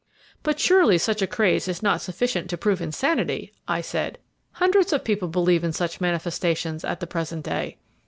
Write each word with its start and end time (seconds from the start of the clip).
"But 0.41 0.59
surely 0.59 0.97
such 0.97 1.21
a 1.21 1.27
craze 1.27 1.67
is 1.67 1.83
not 1.83 2.01
sufficient 2.01 2.49
to 2.49 2.57
prove 2.57 2.81
insanity!" 2.81 3.53
I 3.67 3.81
said. 3.81 4.17
"Hundreds 4.53 4.91
of 4.91 5.03
people 5.03 5.27
believe 5.27 5.63
in 5.63 5.73
such 5.73 6.01
manifestations 6.01 6.83
at 6.83 7.01
the 7.01 7.05
present 7.05 7.45
day." 7.45 7.77